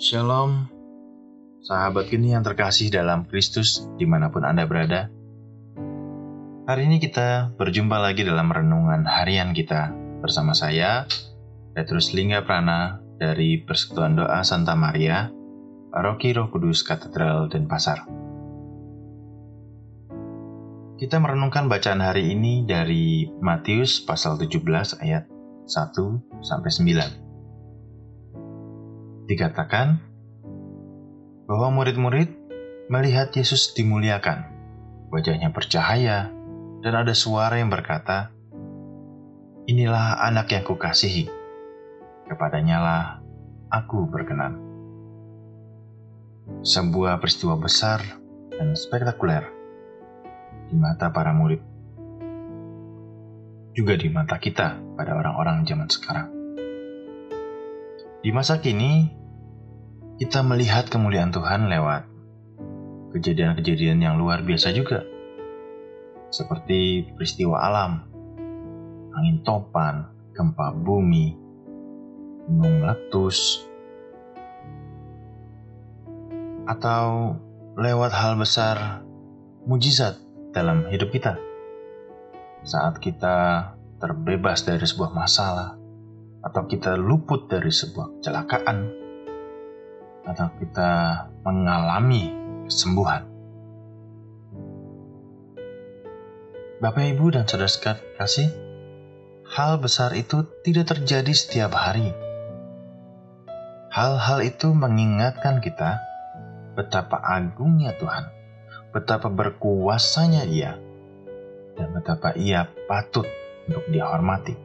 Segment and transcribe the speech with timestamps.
[0.00, 0.64] Shalom,
[1.60, 5.12] sahabat geni yang terkasih dalam Kristus di mana pun Anda berada.
[6.64, 9.92] Hari ini kita berjumpa lagi dalam renungan harian kita
[10.24, 11.04] bersama saya,
[11.76, 15.28] Petrus Lingga Prana dari Persekutuan Doa Santa Maria,
[15.92, 18.08] Paroki Roh Kudus Katedral Denpasar.
[20.96, 24.64] Kita merenungkan bacaan hari ini dari Matius pasal 17
[25.04, 25.28] ayat
[25.68, 27.19] 1 sampai 9
[29.30, 30.02] dikatakan
[31.46, 32.34] bahwa murid-murid
[32.90, 34.50] melihat Yesus dimuliakan.
[35.14, 36.34] Wajahnya bercahaya
[36.82, 38.34] dan ada suara yang berkata,
[39.70, 41.30] Inilah anak yang kukasihi.
[42.26, 43.04] Kepadanya lah
[43.70, 44.58] aku berkenan.
[46.66, 48.02] Sebuah peristiwa besar
[48.50, 49.46] dan spektakuler
[50.66, 51.62] di mata para murid.
[53.78, 56.28] Juga di mata kita pada orang-orang zaman sekarang.
[58.20, 59.19] Di masa kini,
[60.20, 62.04] kita melihat kemuliaan Tuhan lewat
[63.16, 65.00] kejadian-kejadian yang luar biasa juga.
[66.28, 68.04] Seperti peristiwa alam,
[69.16, 71.40] angin topan, gempa bumi,
[72.52, 73.64] gunung meletus,
[76.68, 77.40] atau
[77.80, 79.00] lewat hal besar
[79.64, 80.20] mujizat
[80.52, 81.40] dalam hidup kita.
[82.60, 85.80] Saat kita terbebas dari sebuah masalah,
[86.44, 88.99] atau kita luput dari sebuah kecelakaan,
[90.24, 90.90] atau kita
[91.42, 92.32] mengalami
[92.68, 93.26] kesembuhan.
[96.80, 97.68] Bapak, Ibu, dan saudara
[98.16, 98.48] kasih,
[99.52, 102.16] hal besar itu tidak terjadi setiap hari.
[103.92, 106.00] Hal-hal itu mengingatkan kita
[106.72, 108.32] betapa agungnya Tuhan,
[108.96, 110.72] betapa berkuasanya Ia,
[111.76, 113.28] dan betapa Ia patut
[113.68, 114.56] untuk dihormati.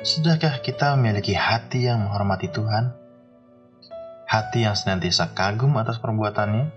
[0.00, 2.99] Sudahkah kita memiliki hati yang menghormati Tuhan?
[4.30, 6.70] Hati yang senantiasa kagum atas perbuatannya.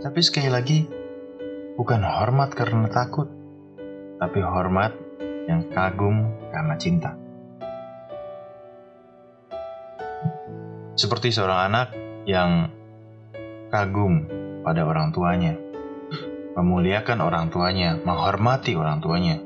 [0.00, 0.88] Tapi sekali lagi,
[1.76, 3.28] bukan hormat karena takut,
[4.16, 4.96] tapi hormat
[5.44, 7.12] yang kagum karena cinta.
[10.96, 11.88] Seperti seorang anak
[12.24, 12.72] yang
[13.68, 14.24] kagum
[14.64, 15.60] pada orang tuanya,
[16.56, 19.44] memuliakan orang tuanya, menghormati orang tuanya,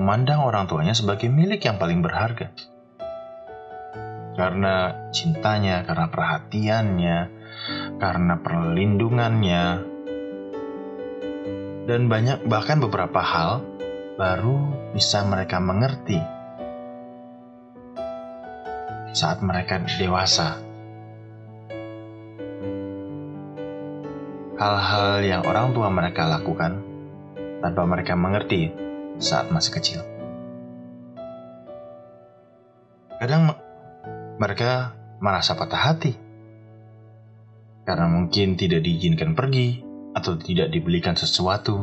[0.00, 2.48] memandang orang tuanya sebagai milik yang paling berharga.
[4.32, 7.18] Karena cintanya, karena perhatiannya,
[8.00, 9.64] karena perlindungannya,
[11.84, 13.60] dan banyak bahkan beberapa hal
[14.16, 16.16] baru bisa mereka mengerti
[19.12, 20.64] saat mereka dewasa.
[24.56, 26.80] Hal-hal yang orang tua mereka lakukan
[27.60, 28.89] tanpa mereka mengerti
[29.20, 30.00] saat masih kecil.
[33.20, 33.52] Kadang
[34.40, 36.16] mereka merasa patah hati
[37.84, 39.84] karena mungkin tidak diizinkan pergi
[40.16, 41.76] atau tidak dibelikan sesuatu.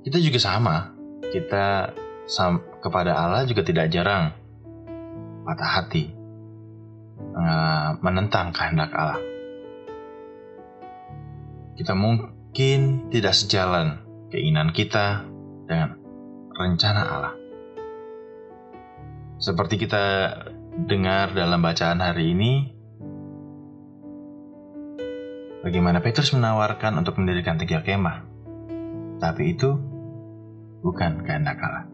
[0.00, 0.94] Kita juga sama,
[1.34, 1.92] kita
[2.30, 4.32] sam kepada Allah juga tidak jarang
[5.44, 6.14] patah hati,
[7.98, 9.20] menentang kehendak Allah.
[11.74, 14.02] Kita mungkin mungkin tidak sejalan
[14.34, 15.22] keinginan kita
[15.70, 16.02] dengan
[16.50, 17.34] rencana Allah.
[19.38, 20.34] Seperti kita
[20.90, 22.74] dengar dalam bacaan hari ini,
[25.62, 28.26] bagaimana Petrus menawarkan untuk mendirikan tiga kemah.
[29.22, 29.70] Tapi itu
[30.82, 31.86] bukan kehendak Allah.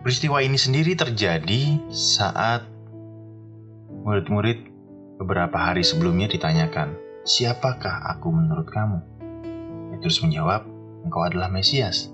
[0.00, 2.64] Peristiwa ini sendiri terjadi saat
[4.00, 4.64] murid-murid
[5.20, 8.98] beberapa hari sebelumnya ditanyakan, Siapakah aku menurut kamu?
[9.92, 10.64] Petrus menjawab,
[11.04, 12.08] Engkau adalah Mesias.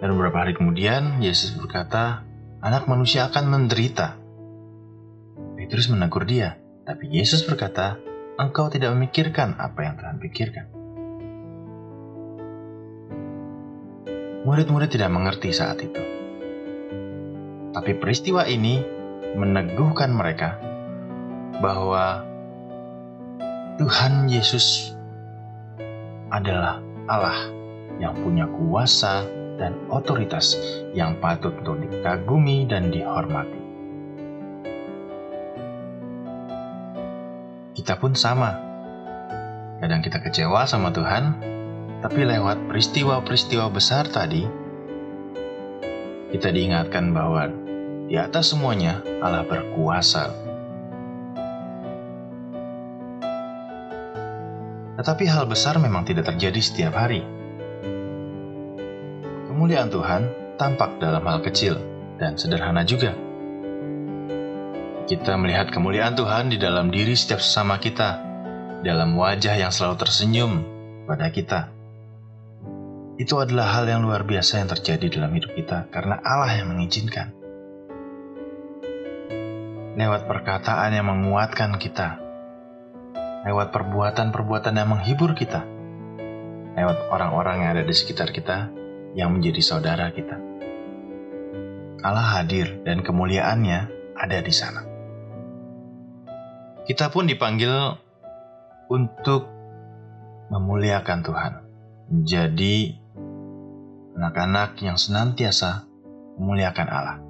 [0.00, 2.24] Dan beberapa hari kemudian, Yesus berkata,
[2.64, 4.16] Anak manusia akan menderita.
[5.60, 6.56] Petrus menegur dia,
[6.88, 8.00] tapi Yesus berkata,
[8.40, 10.66] Engkau tidak memikirkan apa yang Tuhan pikirkan.
[14.48, 16.00] Murid-murid tidak mengerti saat itu.
[17.76, 18.80] Tapi peristiwa ini
[19.36, 20.56] meneguhkan mereka
[21.60, 22.35] bahwa
[23.76, 24.96] Tuhan Yesus
[26.32, 26.80] adalah
[27.12, 27.52] Allah
[28.00, 29.28] yang punya kuasa
[29.60, 30.56] dan otoritas
[30.96, 33.60] yang patut untuk dikagumi dan dihormati.
[37.76, 38.56] Kita pun sama.
[39.84, 41.36] Kadang kita kecewa sama Tuhan,
[42.00, 44.48] tapi lewat peristiwa-peristiwa besar tadi,
[46.32, 47.52] kita diingatkan bahwa
[48.08, 50.45] di atas semuanya Allah berkuasa
[55.06, 57.22] Tetapi hal besar memang tidak terjadi setiap hari.
[59.46, 60.22] Kemuliaan Tuhan
[60.58, 61.78] tampak dalam hal kecil
[62.18, 63.14] dan sederhana juga.
[65.06, 68.18] Kita melihat kemuliaan Tuhan di dalam diri setiap sesama kita,
[68.82, 70.66] dalam wajah yang selalu tersenyum
[71.06, 71.70] pada kita.
[73.14, 77.30] Itu adalah hal yang luar biasa yang terjadi dalam hidup kita karena Allah yang mengizinkan.
[79.94, 82.25] Lewat perkataan yang menguatkan kita,
[83.46, 85.62] lewat perbuatan-perbuatan yang menghibur kita,
[86.74, 88.74] lewat orang-orang yang ada di sekitar kita
[89.14, 90.34] yang menjadi saudara kita.
[92.02, 93.78] Allah hadir dan kemuliaannya
[94.18, 94.82] ada di sana.
[96.86, 97.70] Kita pun dipanggil
[98.90, 99.46] untuk
[100.50, 101.52] memuliakan Tuhan,
[102.10, 102.76] menjadi
[104.14, 105.86] anak-anak yang senantiasa
[106.38, 107.25] memuliakan Allah.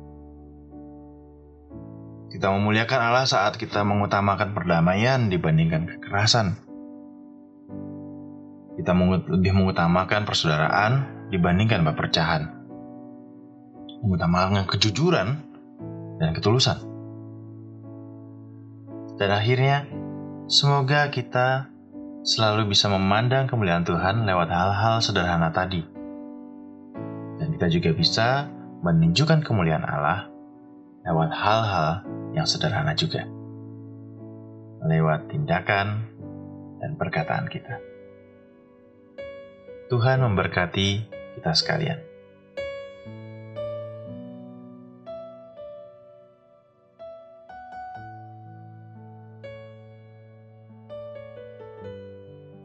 [2.27, 6.59] Kita memuliakan Allah saat kita mengutamakan perdamaian dibandingkan kekerasan.
[8.77, 8.93] Kita
[9.31, 10.93] lebih mengutamakan persaudaraan
[11.31, 12.51] dibandingkan perpecahan.
[14.03, 15.29] Mengutamakan kejujuran
[16.19, 16.83] dan ketulusan.
[19.17, 19.89] Dan akhirnya,
[20.51, 21.73] semoga kita
[22.27, 25.81] selalu bisa memandang kemuliaan Tuhan lewat hal-hal sederhana tadi.
[27.39, 28.51] Dan kita juga bisa
[28.85, 30.29] menunjukkan kemuliaan Allah
[31.07, 32.05] lewat hal-hal
[32.37, 33.25] yang sederhana juga.
[34.85, 36.07] Lewat tindakan
[36.79, 37.81] dan perkataan kita.
[39.91, 40.89] Tuhan memberkati
[41.41, 42.06] kita sekalian.